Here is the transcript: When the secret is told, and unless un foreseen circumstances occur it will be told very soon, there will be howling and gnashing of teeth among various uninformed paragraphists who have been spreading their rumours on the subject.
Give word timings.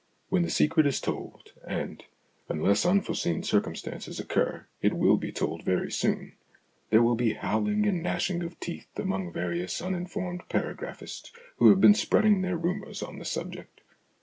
When 0.29 0.41
the 0.41 0.49
secret 0.49 0.87
is 0.87 0.99
told, 0.99 1.51
and 1.67 2.03
unless 2.49 2.87
un 2.87 3.01
foreseen 3.01 3.43
circumstances 3.43 4.19
occur 4.19 4.65
it 4.81 4.93
will 4.95 5.15
be 5.15 5.31
told 5.31 5.61
very 5.63 5.91
soon, 5.91 6.33
there 6.89 7.03
will 7.03 7.13
be 7.13 7.33
howling 7.33 7.85
and 7.85 8.01
gnashing 8.01 8.41
of 8.41 8.59
teeth 8.59 8.89
among 8.97 9.31
various 9.31 9.79
uninformed 9.79 10.49
paragraphists 10.49 11.31
who 11.57 11.69
have 11.69 11.81
been 11.81 11.93
spreading 11.93 12.41
their 12.41 12.57
rumours 12.57 13.03
on 13.03 13.19
the 13.19 13.25
subject. 13.25 13.81